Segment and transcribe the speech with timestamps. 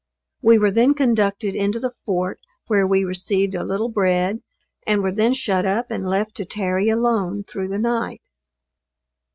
[0.41, 4.41] We were then conducted into the fort, where we received a little bread,
[4.87, 8.23] and were then shut up and left to tarry alone through the night.